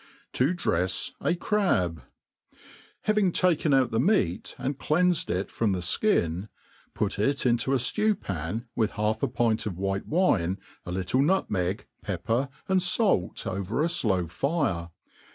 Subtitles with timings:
[0.33, 2.01] To drefs a Crab.
[3.03, 6.49] HAVING taken out the meat, and cleanfed it from the (kiflt
[6.95, 11.21] put it into a ftew pan, with half a pint of white wine, a little
[11.21, 14.89] nutmeg, pepper, and fait over a flow fire.